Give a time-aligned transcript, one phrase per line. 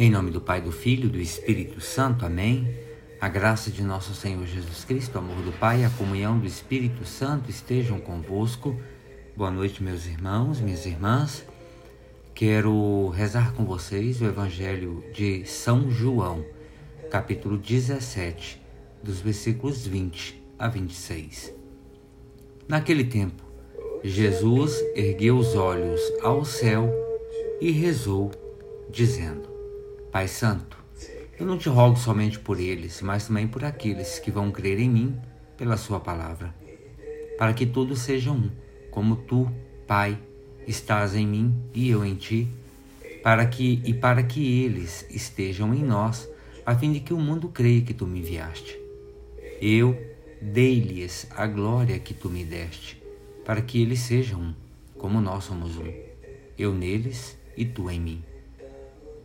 [0.00, 2.24] Em nome do Pai, do Filho e do Espírito Santo.
[2.24, 2.72] Amém.
[3.20, 6.46] A graça de nosso Senhor Jesus Cristo, o amor do Pai e a comunhão do
[6.46, 8.78] Espírito Santo estejam convosco.
[9.36, 11.44] Boa noite, meus irmãos, minhas irmãs.
[12.32, 16.44] Quero rezar com vocês o Evangelho de São João,
[17.10, 18.62] capítulo 17,
[19.02, 21.52] dos versículos 20 a 26.
[22.68, 23.42] Naquele tempo,
[24.04, 26.88] Jesus ergueu os olhos ao céu
[27.60, 28.30] e rezou,
[28.88, 29.57] dizendo:
[30.18, 30.76] Pai Santo,
[31.38, 34.90] eu não te rogo somente por eles, mas também por aqueles que vão crer em
[34.90, 35.16] mim
[35.56, 36.52] pela Sua palavra,
[37.38, 38.50] para que todos sejam um,
[38.90, 39.48] como tu,
[39.86, 40.18] Pai,
[40.66, 42.48] estás em mim e eu em ti,
[43.22, 46.28] para que e para que eles estejam em nós,
[46.66, 48.76] a fim de que o mundo creia que tu me enviaste.
[49.62, 49.96] Eu
[50.42, 53.00] dei-lhes a glória que tu me deste,
[53.44, 54.54] para que eles sejam um,
[54.98, 55.92] como nós somos um,
[56.58, 58.24] eu neles e tu em mim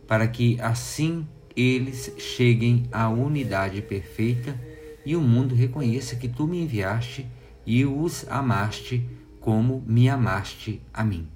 [0.06, 4.58] para que assim eles cheguem à unidade perfeita
[5.04, 7.26] e o mundo reconheça que tu me enviaste
[7.66, 9.06] e os amaste
[9.40, 11.28] como me amaste a mim.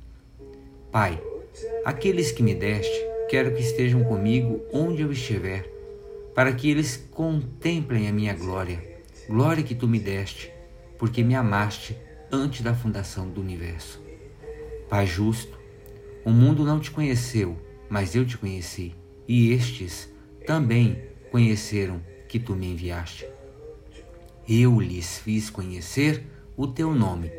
[0.90, 1.20] Pai,
[1.84, 5.70] aqueles que me deste, quero que estejam comigo onde eu estiver,
[6.34, 8.82] para que eles contemplem a minha glória,
[9.28, 10.50] glória que tu me deste,
[10.98, 11.96] porque me amaste
[12.32, 14.02] antes da fundação do universo.
[14.88, 15.58] Pai justo,
[16.24, 17.56] o mundo não te conheceu,
[17.88, 18.94] mas eu te conheci,
[19.26, 20.08] e estes
[20.46, 23.26] também conheceram que tu me enviaste.
[24.48, 26.24] Eu lhes fiz conhecer
[26.56, 27.30] o teu nome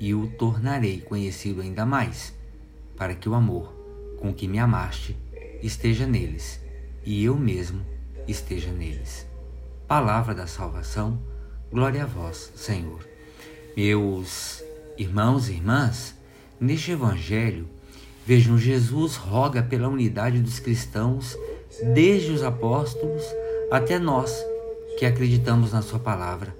[0.00, 2.34] e o tornarei conhecido ainda mais,
[2.96, 3.72] para que o amor
[4.18, 5.16] com que me amaste
[5.62, 6.60] esteja neles
[7.04, 7.84] e eu mesmo
[8.26, 9.26] esteja neles.
[9.86, 11.20] Palavra da salvação,
[11.70, 13.06] glória a vós, Senhor.
[13.76, 14.62] Meus
[14.96, 16.16] irmãos e irmãs,
[16.58, 17.68] neste Evangelho
[18.26, 21.36] Vejam, Jesus roga pela unidade dos cristãos,
[21.92, 23.22] desde os apóstolos
[23.70, 24.34] até nós
[24.98, 26.56] que acreditamos na Sua palavra.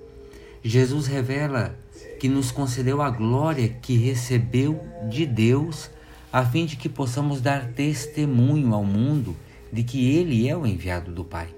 [0.63, 1.75] Jesus revela
[2.21, 5.91] que nos concedeu a glória que recebeu de Deus,
[6.31, 9.35] a fim de que possamos dar testemunho ao mundo
[9.73, 11.49] de que Ele é o enviado do Pai.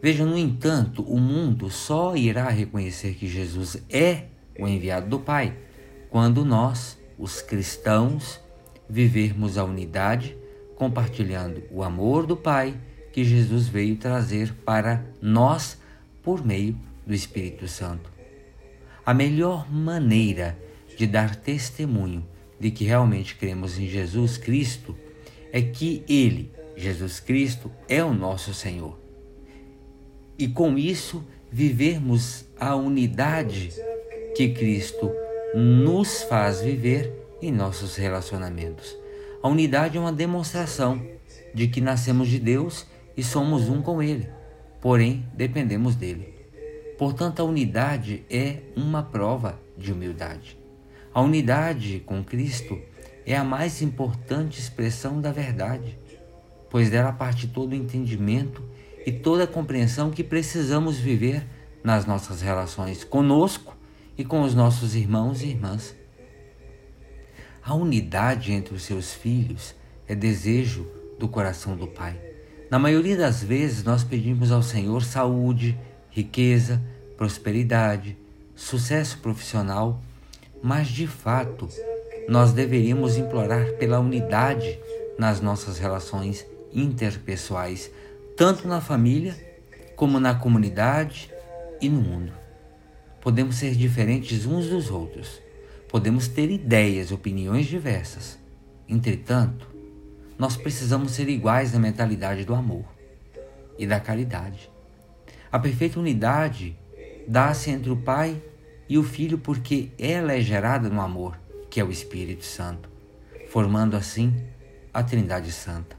[0.00, 4.24] Vejam, no entanto, o mundo só irá reconhecer que Jesus é
[4.58, 5.56] o enviado do Pai
[6.10, 8.41] quando nós, os cristãos,
[8.92, 10.36] vivermos a unidade,
[10.76, 12.78] compartilhando o amor do Pai
[13.10, 15.78] que Jesus veio trazer para nós
[16.22, 18.12] por meio do Espírito Santo.
[19.04, 20.58] A melhor maneira
[20.94, 22.22] de dar testemunho
[22.60, 24.94] de que realmente cremos em Jesus Cristo
[25.50, 28.98] é que Ele, Jesus Cristo, é o nosso Senhor.
[30.38, 33.72] E com isso, vivermos a unidade
[34.36, 35.10] que Cristo
[35.54, 38.96] nos faz viver em nossos relacionamentos.
[39.42, 41.04] A unidade é uma demonstração
[41.52, 42.86] de que nascemos de Deus
[43.16, 44.28] e somos um com Ele,
[44.80, 46.32] porém dependemos dele.
[46.96, 50.56] Portanto, a unidade é uma prova de humildade.
[51.12, 52.78] A unidade com Cristo
[53.26, 55.98] é a mais importante expressão da verdade,
[56.70, 58.62] pois dela parte todo o entendimento
[59.04, 61.44] e toda a compreensão que precisamos viver
[61.82, 63.76] nas nossas relações conosco
[64.16, 66.01] e com os nossos irmãos e irmãs.
[67.64, 69.72] A unidade entre os seus filhos
[70.08, 70.84] é desejo
[71.16, 72.18] do coração do Pai.
[72.68, 75.78] Na maioria das vezes, nós pedimos ao Senhor saúde,
[76.10, 76.82] riqueza,
[77.16, 78.16] prosperidade,
[78.56, 80.02] sucesso profissional,
[80.60, 81.68] mas de fato,
[82.28, 84.80] nós deveríamos implorar pela unidade
[85.16, 87.92] nas nossas relações interpessoais,
[88.36, 89.36] tanto na família
[89.94, 91.30] como na comunidade
[91.80, 92.32] e no mundo.
[93.20, 95.40] Podemos ser diferentes uns dos outros,
[95.92, 98.38] Podemos ter ideias e opiniões diversas.
[98.88, 99.68] Entretanto,
[100.38, 102.86] nós precisamos ser iguais na mentalidade do amor
[103.78, 104.70] e da caridade.
[105.52, 106.74] A perfeita unidade
[107.28, 108.42] dá-se entre o Pai
[108.88, 111.38] e o Filho porque ela é gerada no amor,
[111.68, 112.88] que é o Espírito Santo,
[113.50, 114.34] formando assim
[114.94, 115.94] a Trindade Santa.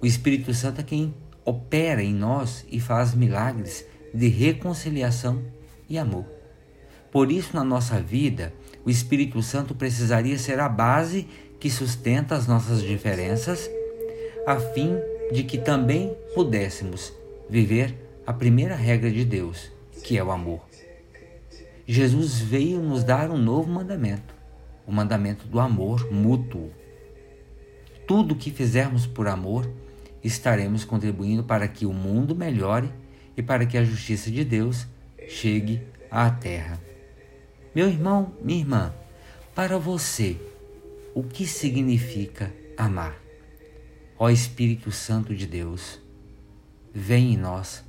[0.00, 1.12] O Espírito Santo é quem
[1.44, 5.42] opera em nós e faz milagres de reconciliação
[5.88, 6.33] e amor.
[7.14, 8.52] Por isso, na nossa vida,
[8.84, 11.28] o Espírito Santo precisaria ser a base
[11.60, 13.70] que sustenta as nossas diferenças,
[14.44, 14.96] a fim
[15.32, 17.12] de que também pudéssemos
[17.48, 17.94] viver
[18.26, 19.70] a primeira regra de Deus,
[20.02, 20.62] que é o amor.
[21.86, 24.34] Jesus veio nos dar um novo mandamento,
[24.84, 26.72] o mandamento do amor mútuo.
[28.08, 29.70] Tudo o que fizermos por amor,
[30.20, 32.92] estaremos contribuindo para que o mundo melhore
[33.36, 34.88] e para que a justiça de Deus
[35.28, 36.80] chegue à terra.
[37.74, 38.94] Meu irmão, minha irmã,
[39.52, 40.36] para você,
[41.12, 43.20] o que significa amar?
[44.16, 46.00] Ó Espírito Santo de Deus,
[46.92, 47.82] vem em nós,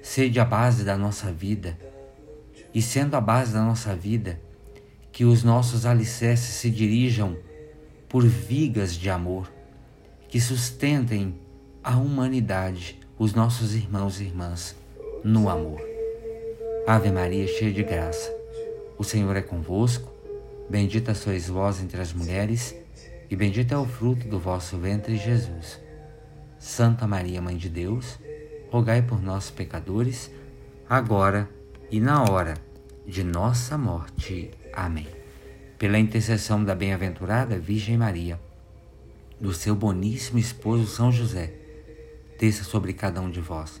[0.00, 1.76] sede a base da nossa vida,
[2.72, 4.40] e sendo a base da nossa vida,
[5.10, 7.36] que os nossos alicerces se dirijam
[8.08, 9.52] por vigas de amor,
[10.28, 11.34] que sustentem
[11.82, 14.76] a humanidade, os nossos irmãos e irmãs,
[15.24, 15.80] no amor.
[16.86, 18.37] Ave Maria, cheia de graça,
[18.98, 20.12] o Senhor é convosco,
[20.68, 22.74] bendita sois vós entre as mulheres,
[23.30, 25.80] e bendito é o fruto do vosso ventre, Jesus.
[26.58, 28.18] Santa Maria, Mãe de Deus,
[28.70, 30.30] rogai por nós, pecadores,
[30.88, 31.48] agora
[31.90, 32.54] e na hora
[33.06, 34.50] de nossa morte.
[34.72, 35.06] Amém.
[35.78, 38.40] Pela intercessão da bem-aventurada Virgem Maria,
[39.40, 41.54] do seu boníssimo esposo São José,
[42.38, 43.80] desça sobre cada um de vós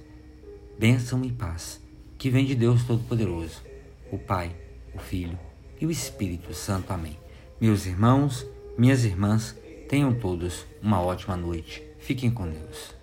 [0.78, 1.80] bênção e paz,
[2.16, 3.60] que vem de Deus Todo-Poderoso,
[4.12, 4.54] o Pai,
[4.94, 5.38] o Filho
[5.80, 6.92] e o Espírito Santo.
[6.92, 7.18] Amém.
[7.60, 8.46] Meus irmãos,
[8.76, 9.56] minhas irmãs,
[9.88, 11.82] tenham todos uma ótima noite.
[11.98, 12.97] Fiquem com Deus.